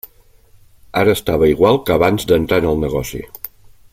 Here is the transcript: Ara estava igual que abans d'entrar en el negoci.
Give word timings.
Ara 1.01 1.13
estava 1.17 1.51
igual 1.51 1.79
que 1.89 1.95
abans 1.97 2.27
d'entrar 2.31 2.61
en 2.65 2.69
el 2.73 2.83
negoci. 2.87 3.23